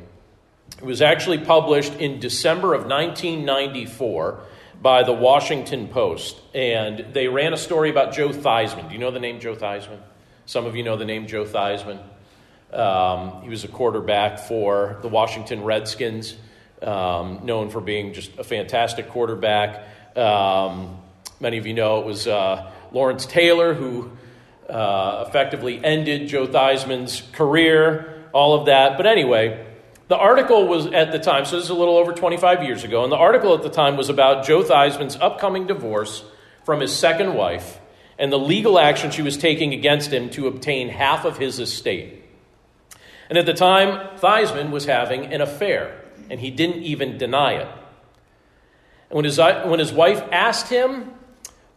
[0.77, 4.39] It was actually published in December of 1994
[4.79, 6.39] by the Washington Post.
[6.53, 8.87] And they ran a story about Joe Theismann.
[8.87, 10.01] Do you know the name Joe Theismann?
[10.45, 11.99] Some of you know the name Joe Theismann.
[12.71, 16.35] Um, he was a quarterback for the Washington Redskins,
[16.83, 19.83] um, known for being just a fantastic quarterback.
[20.15, 20.99] Um,
[21.39, 24.11] many of you know it was uh, Lawrence Taylor who
[24.69, 28.97] uh, effectively ended Joe Theismann's career, all of that.
[28.97, 29.66] But anyway,
[30.07, 33.03] the article was at the time, so this is a little over 25 years ago,
[33.03, 36.23] and the article at the time was about Joe Theismann's upcoming divorce
[36.63, 37.79] from his second wife
[38.19, 42.23] and the legal action she was taking against him to obtain half of his estate.
[43.29, 47.67] And at the time, Theismann was having an affair, and he didn't even deny it.
[49.09, 51.11] And when his, when his wife asked him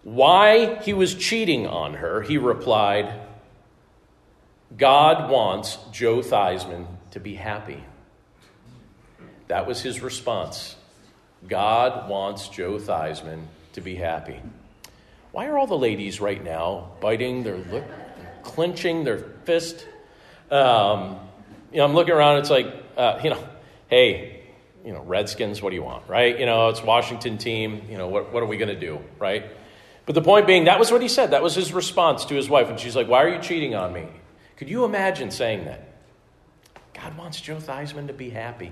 [0.03, 3.12] why he was cheating on her, he replied,
[4.76, 7.85] God wants Joe Theismann to be happy.
[9.51, 10.76] That was his response.
[11.48, 14.40] God wants Joe Theismann to be happy.
[15.32, 17.84] Why are all the ladies right now biting their lip,
[18.44, 19.88] clenching their fist?
[20.53, 21.18] Um,
[21.72, 22.38] you know, I'm looking around.
[22.38, 23.42] It's like, uh, you know,
[23.88, 24.44] hey,
[24.84, 25.61] you know, Redskins.
[25.61, 26.38] What do you want, right?
[26.38, 27.82] You know, it's Washington team.
[27.90, 29.46] You know, what what are we going to do, right?
[30.07, 31.32] But the point being, that was what he said.
[31.32, 33.92] That was his response to his wife, and she's like, "Why are you cheating on
[33.92, 34.07] me?"
[34.59, 35.88] Could you imagine saying that?
[36.94, 38.70] God wants Joe Theismann to be happy.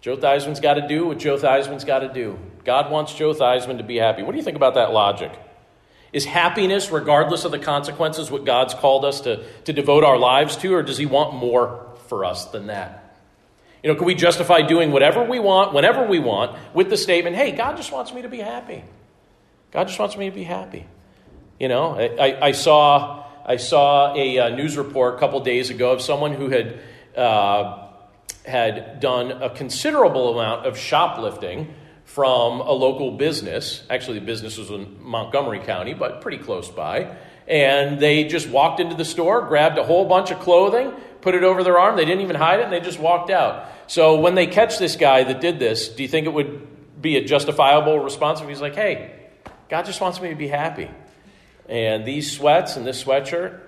[0.00, 2.38] Joe Theismann's got to do what Joe Theismann's got to do.
[2.64, 4.22] God wants Joe Theismann to be happy.
[4.22, 5.32] What do you think about that logic?
[6.12, 10.56] Is happiness, regardless of the consequences, what God's called us to, to devote our lives
[10.58, 13.14] to, or does He want more for us than that?
[13.82, 17.36] You know, can we justify doing whatever we want, whenever we want, with the statement,
[17.36, 18.82] hey, God just wants me to be happy?
[19.70, 20.86] God just wants me to be happy.
[21.60, 25.70] You know, I, I, saw, I saw a, a, uh, news report a couple days
[25.70, 26.80] ago of someone who had.
[27.16, 27.89] Uh,
[28.44, 31.74] had done a considerable amount of shoplifting
[32.04, 33.84] from a local business.
[33.88, 37.16] Actually, the business was in Montgomery County, but pretty close by.
[37.46, 41.44] And they just walked into the store, grabbed a whole bunch of clothing, put it
[41.44, 41.96] over their arm.
[41.96, 43.68] They didn't even hide it, and they just walked out.
[43.86, 47.16] So when they catch this guy that did this, do you think it would be
[47.16, 49.14] a justifiable response if he's like, hey,
[49.68, 50.90] God just wants me to be happy?
[51.68, 53.60] And these sweats and this sweatshirt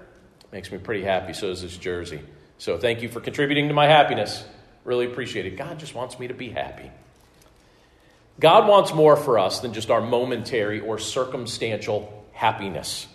[0.50, 1.32] makes me pretty happy.
[1.32, 2.20] So does this jersey.
[2.58, 4.44] So thank you for contributing to my happiness.
[4.84, 5.56] Really appreciate it.
[5.56, 6.90] God just wants me to be happy.
[8.40, 13.06] God wants more for us than just our momentary or circumstantial happiness.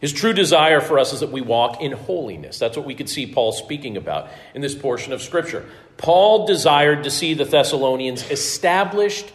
[0.00, 2.58] His true desire for us is that we walk in holiness.
[2.58, 5.68] That's what we could see Paul speaking about in this portion of Scripture.
[5.98, 9.30] Paul desired to see the Thessalonians established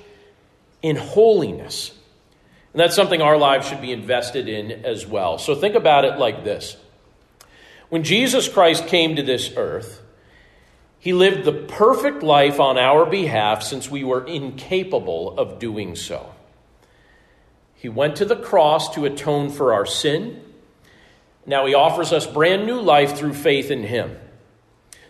[0.82, 1.92] in holiness.
[2.74, 5.38] And that's something our lives should be invested in as well.
[5.38, 6.78] So think about it like this
[7.90, 10.02] When Jesus Christ came to this earth,
[11.06, 16.34] he lived the perfect life on our behalf since we were incapable of doing so.
[17.76, 20.42] He went to the cross to atone for our sin.
[21.46, 24.18] Now he offers us brand new life through faith in him.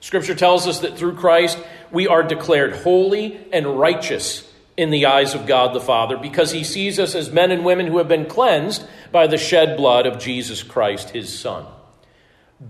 [0.02, 1.58] Scripture tells us that through Christ
[1.93, 6.66] we are declared holy and righteous in the eyes of God the Father because he
[6.66, 10.20] sees us as men and women who have been cleansed by the shed blood of
[10.20, 11.66] Jesus Christ, his Son.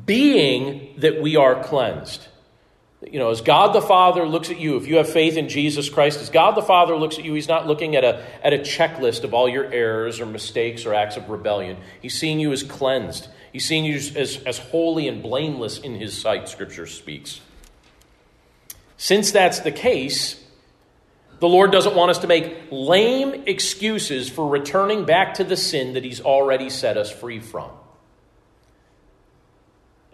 [0.06, 2.28] Being that we are cleansed
[3.12, 5.90] you know, as God the Father looks at you, if you have faith in Jesus
[5.90, 8.58] Christ, as God the Father looks at you, He's not looking at a, at a
[8.60, 11.78] checklist of all your errors or mistakes or acts of rebellion.
[12.02, 13.28] He's seeing you as cleansed.
[13.52, 17.42] He's seeing you as, as holy and blameless in His sight, Scripture speaks.
[18.98, 20.44] Since that's the case,
[21.40, 25.94] the Lord doesn't want us to make lame excuses for returning back to the sin
[25.94, 27.70] that He's already set us free from.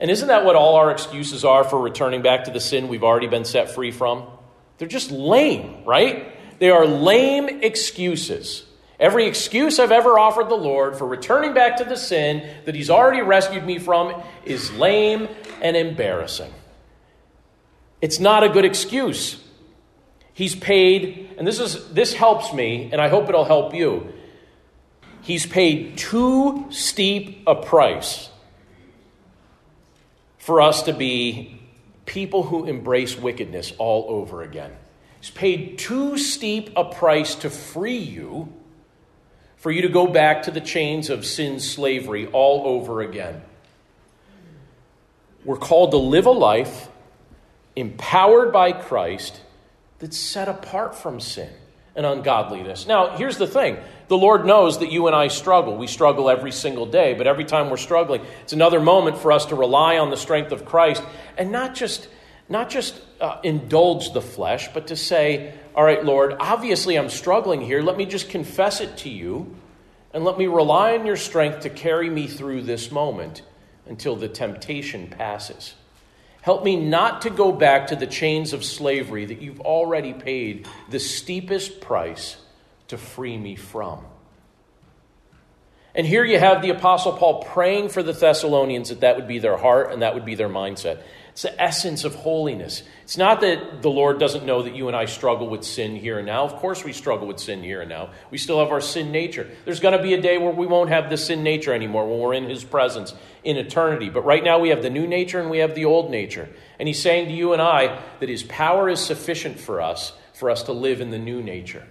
[0.01, 3.03] And isn't that what all our excuses are for returning back to the sin we've
[3.03, 4.25] already been set free from?
[4.79, 6.35] They're just lame, right?
[6.57, 8.65] They are lame excuses.
[8.99, 12.89] Every excuse I've ever offered the Lord for returning back to the sin that He's
[12.89, 15.29] already rescued me from is lame
[15.61, 16.51] and embarrassing.
[18.01, 19.39] It's not a good excuse.
[20.33, 24.11] He's paid, and this is this helps me, and I hope it'll help you.
[25.21, 28.30] He's paid too steep a price
[30.51, 31.57] for us to be
[32.05, 34.69] people who embrace wickedness all over again.
[35.21, 38.51] He's paid too steep a price to free you
[39.55, 43.41] for you to go back to the chains of sin's slavery all over again.
[45.45, 46.89] We're called to live a life
[47.77, 49.39] empowered by Christ
[49.99, 51.53] that's set apart from sin
[51.95, 52.87] and ungodliness.
[52.87, 53.77] Now, here's the thing
[54.07, 55.77] the Lord knows that you and I struggle.
[55.77, 59.45] We struggle every single day, but every time we're struggling, it's another moment for us
[59.47, 61.03] to rely on the strength of Christ
[61.37, 62.07] and not just.
[62.49, 67.61] Not just uh, indulge the flesh, but to say, All right, Lord, obviously I'm struggling
[67.61, 67.81] here.
[67.81, 69.55] Let me just confess it to you,
[70.13, 73.43] and let me rely on your strength to carry me through this moment
[73.85, 75.75] until the temptation passes.
[76.41, 80.67] Help me not to go back to the chains of slavery that you've already paid
[80.89, 82.37] the steepest price
[82.87, 84.03] to free me from.
[85.93, 89.39] And here you have the Apostle Paul praying for the Thessalonians that that would be
[89.39, 91.01] their heart and that would be their mindset.
[91.32, 92.84] It's the essence of holiness.
[93.03, 96.17] It's not that the Lord doesn't know that you and I struggle with sin here
[96.17, 96.43] and now.
[96.43, 98.09] Of course, we struggle with sin here and now.
[98.32, 99.49] We still have our sin nature.
[99.63, 102.19] There's going to be a day where we won't have the sin nature anymore when
[102.19, 103.13] we're in His presence
[103.45, 104.09] in eternity.
[104.09, 106.49] But right now, we have the new nature and we have the old nature.
[106.79, 110.49] And He's saying to you and I that His power is sufficient for us for
[110.49, 111.88] us to live in the new nature,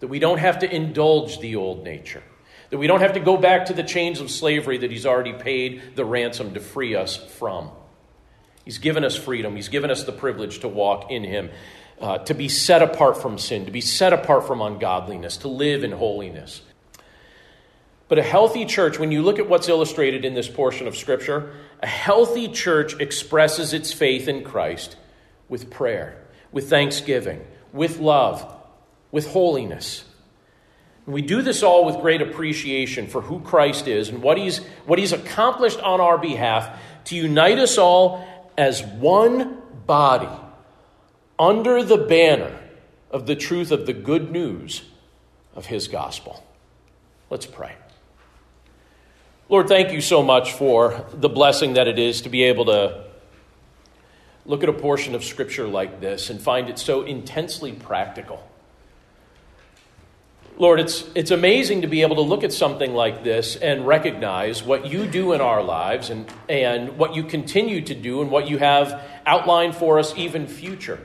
[0.00, 2.22] that we don't have to indulge the old nature
[2.70, 5.34] That we don't have to go back to the chains of slavery that He's already
[5.34, 7.70] paid the ransom to free us from.
[8.64, 11.50] He's given us freedom, He's given us the privilege to walk in Him,
[12.00, 15.84] uh, to be set apart from sin, to be set apart from ungodliness, to live
[15.84, 16.62] in holiness.
[18.08, 21.54] But a healthy church, when you look at what's illustrated in this portion of Scripture,
[21.82, 24.96] a healthy church expresses its faith in Christ
[25.48, 27.42] with prayer, with thanksgiving,
[27.72, 28.46] with love,
[29.10, 30.04] with holiness.
[31.06, 34.58] And we do this all with great appreciation for who Christ is and what he's,
[34.84, 40.28] what he's accomplished on our behalf to unite us all as one body
[41.38, 42.58] under the banner
[43.10, 44.82] of the truth of the good news
[45.54, 46.44] of his gospel.
[47.30, 47.74] Let's pray.
[49.48, 53.04] Lord, thank you so much for the blessing that it is to be able to
[54.46, 58.48] look at a portion of Scripture like this and find it so intensely practical.
[60.58, 64.62] Lord, it's, it's amazing to be able to look at something like this and recognize
[64.62, 68.48] what you do in our lives and, and what you continue to do and what
[68.48, 71.00] you have outlined for us even future.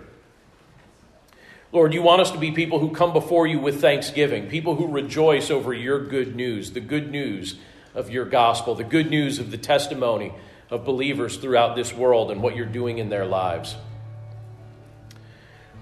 [1.72, 4.88] Lord, you want us to be people who come before you with thanksgiving, people who
[4.88, 7.58] rejoice over your good news, the good news
[7.96, 10.34] of your gospel, the good news of the testimony
[10.70, 13.76] of believers throughout this world and what you're doing in their lives.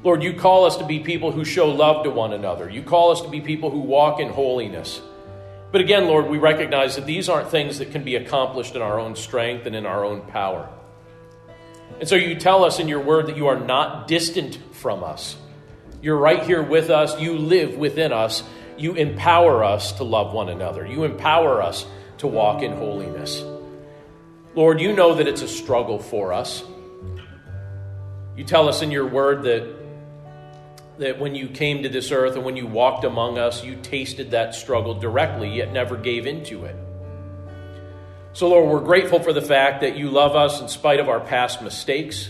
[0.04, 2.70] Lord, you call us to be people who show love to one another.
[2.70, 5.02] You call us to be people who walk in holiness.
[5.72, 9.00] But again, Lord, we recognize that these aren't things that can be accomplished in our
[9.00, 10.70] own strength and in our own power.
[12.00, 15.38] And so you tell us in your word that you are not distant from us.
[16.02, 17.20] You're right here with us.
[17.20, 18.44] You live within us.
[18.78, 20.86] You empower us to love one another.
[20.86, 21.86] You empower us
[22.20, 23.44] to walk in holiness.
[24.54, 26.64] Lord, you know that it's a struggle for us.
[28.38, 29.75] You tell us in your word that,
[30.98, 34.32] that when you came to this earth and when you walked among us, you tasted
[34.32, 36.76] that struggle directly, yet never gave into it.
[38.34, 41.20] So, Lord, we're grateful for the fact that you love us in spite of our
[41.20, 42.30] past mistakes.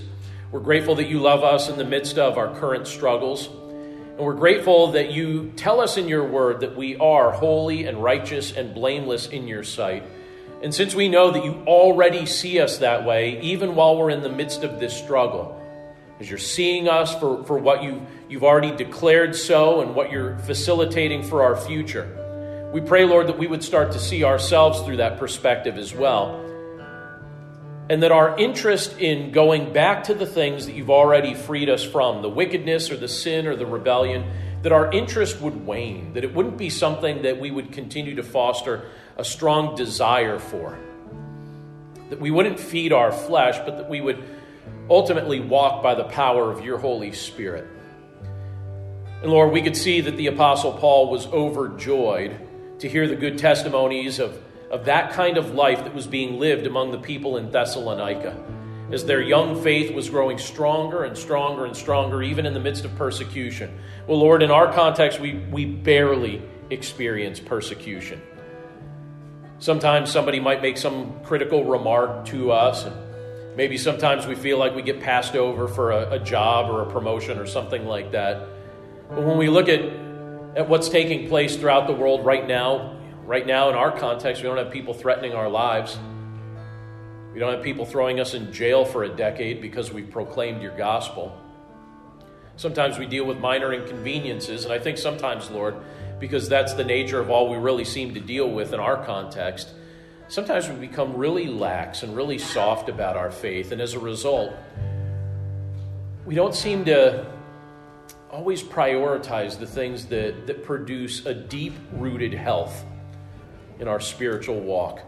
[0.51, 3.47] We're grateful that you love us in the midst of our current struggles.
[3.47, 8.01] And we're grateful that you tell us in your word that we are holy and
[8.01, 10.03] righteous and blameless in your sight.
[10.61, 14.21] And since we know that you already see us that way, even while we're in
[14.21, 15.61] the midst of this struggle,
[16.19, 20.37] as you're seeing us for, for what you, you've already declared so and what you're
[20.39, 24.97] facilitating for our future, we pray, Lord, that we would start to see ourselves through
[24.97, 26.41] that perspective as well.
[27.89, 31.83] And that our interest in going back to the things that you've already freed us
[31.83, 34.25] from, the wickedness or the sin or the rebellion,
[34.63, 38.23] that our interest would wane, that it wouldn't be something that we would continue to
[38.23, 40.77] foster a strong desire for.
[42.09, 44.23] That we wouldn't feed our flesh, but that we would
[44.89, 47.67] ultimately walk by the power of your Holy Spirit.
[49.21, 52.39] And Lord, we could see that the Apostle Paul was overjoyed
[52.79, 54.37] to hear the good testimonies of,
[54.69, 58.37] of that kind of life that was being lived among the people in Thessalonica.
[58.91, 62.85] As their young faith was growing stronger and stronger and stronger, even in the midst
[62.85, 63.75] of persecution.
[64.05, 68.21] Well, Lord, in our context, we, we barely experience persecution.
[69.57, 72.95] Sometimes somebody might make some critical remark to us, and
[73.55, 76.91] maybe sometimes we feel like we get passed over for a, a job or a
[76.91, 78.47] promotion or something like that.
[79.09, 79.81] But when we look at,
[80.55, 84.47] at what's taking place throughout the world right now, right now in our context, we
[84.47, 85.97] don't have people threatening our lives.
[87.33, 90.75] We don't have people throwing us in jail for a decade because we've proclaimed your
[90.77, 91.37] gospel.
[92.55, 95.75] Sometimes we deal with minor inconveniences, and I think sometimes, Lord,
[96.19, 99.71] because that's the nature of all we really seem to deal with in our context.
[100.27, 104.53] Sometimes we become really lax and really soft about our faith, and as a result,
[106.25, 107.27] we don't seem to
[108.31, 112.83] always prioritize the things that, that produce a deep rooted health
[113.79, 115.01] in our spiritual walk.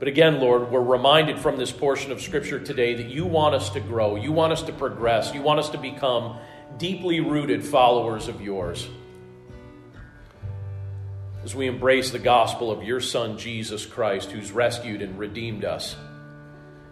[0.00, 3.70] But again, Lord, we're reminded from this portion of Scripture today that you want us
[3.70, 6.38] to grow, you want us to progress, you want us to become
[6.76, 8.88] deeply rooted followers of yours
[11.44, 15.94] as we embrace the gospel of your Son, Jesus Christ, who's rescued and redeemed us.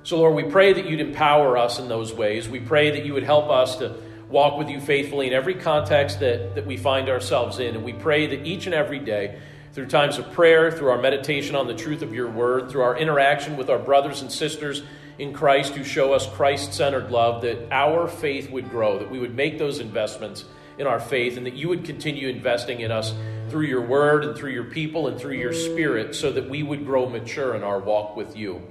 [0.03, 2.49] So, Lord, we pray that you'd empower us in those ways.
[2.49, 3.97] We pray that you would help us to
[4.29, 7.77] walk with you faithfully in every context that, that we find ourselves in.
[7.77, 9.41] And we pray that each and every day,
[9.73, 12.97] through times of prayer, through our meditation on the truth of your word, through our
[12.97, 14.83] interaction with our brothers and sisters
[15.19, 19.19] in Christ who show us Christ centered love, that our faith would grow, that we
[19.19, 20.45] would make those investments
[20.79, 23.15] in our faith, and that you would continue investing in us
[23.49, 26.87] through your word and through your people and through your spirit so that we would
[26.87, 28.63] grow mature in our walk with you.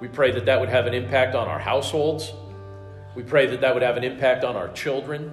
[0.00, 2.32] We pray that that would have an impact on our households.
[3.14, 5.32] We pray that that would have an impact on our children.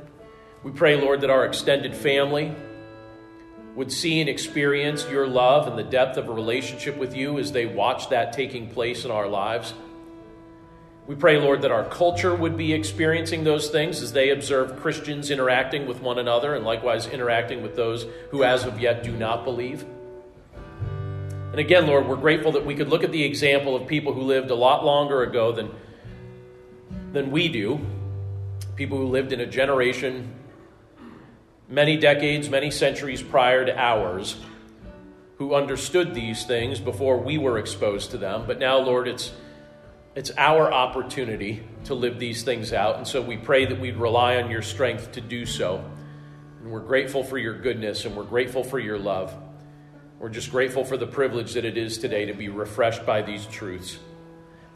[0.63, 2.55] We pray, Lord, that our extended family
[3.75, 7.51] would see and experience your love and the depth of a relationship with you as
[7.51, 9.73] they watch that taking place in our lives.
[11.07, 15.31] We pray, Lord, that our culture would be experiencing those things as they observe Christians
[15.31, 19.43] interacting with one another and likewise interacting with those who, as of yet, do not
[19.43, 19.83] believe.
[21.51, 24.21] And again, Lord, we're grateful that we could look at the example of people who
[24.21, 25.69] lived a lot longer ago than,
[27.11, 27.79] than we do,
[28.75, 30.33] people who lived in a generation
[31.71, 34.35] many decades, many centuries prior to ours,
[35.37, 38.43] who understood these things before we were exposed to them.
[38.45, 39.31] But now, Lord, it's,
[40.15, 42.97] it's our opportunity to live these things out.
[42.97, 45.83] And so we pray that we'd rely on your strength to do so.
[46.59, 49.33] And we're grateful for your goodness and we're grateful for your love.
[50.19, 53.45] We're just grateful for the privilege that it is today to be refreshed by these
[53.47, 53.97] truths.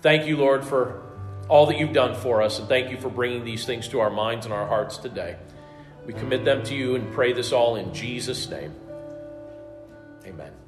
[0.01, 1.03] Thank you, Lord, for
[1.47, 4.09] all that you've done for us, and thank you for bringing these things to our
[4.09, 5.35] minds and our hearts today.
[6.05, 8.73] We commit them to you and pray this all in Jesus' name.
[10.25, 10.64] Amen.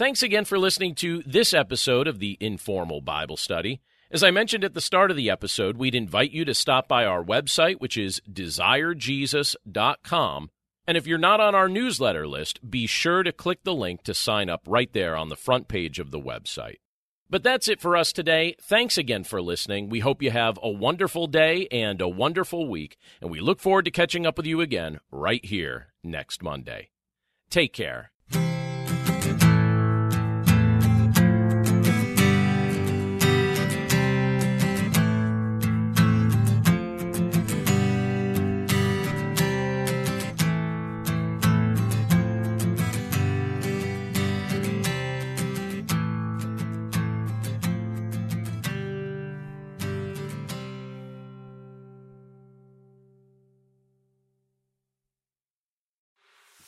[0.00, 3.82] Thanks again for listening to this episode of the Informal Bible Study.
[4.10, 7.04] As I mentioned at the start of the episode, we'd invite you to stop by
[7.04, 10.50] our website, which is desirejesus.com.
[10.86, 14.14] And if you're not on our newsletter list, be sure to click the link to
[14.14, 16.78] sign up right there on the front page of the website.
[17.28, 18.54] But that's it for us today.
[18.58, 19.90] Thanks again for listening.
[19.90, 23.84] We hope you have a wonderful day and a wonderful week, and we look forward
[23.84, 26.88] to catching up with you again right here next Monday.
[27.50, 28.12] Take care.